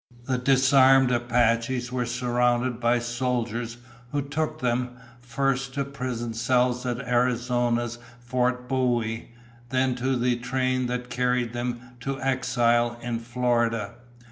The 0.25 0.39
disarmed 0.39 1.11
Apaches 1.11 1.91
were 1.91 2.07
surrounded 2.07 2.79
by 2.79 2.97
soldiers 2.97 3.77
who 4.11 4.23
took 4.23 4.59
them, 4.59 4.97
first 5.19 5.75
to 5.75 5.85
prison 5.85 6.33
cells 6.33 6.87
at 6.87 6.97
Arizona's 7.01 7.99
Fort 8.19 8.67
Bowie, 8.67 9.35
then 9.69 9.93
to 9.93 10.15
the 10.15 10.37
train 10.37 10.87
that 10.87 11.11
carried 11.11 11.53
them 11.53 11.79
to 11.99 12.19
exile 12.19 12.97
in 13.03 13.19
Florida. 13.19 13.93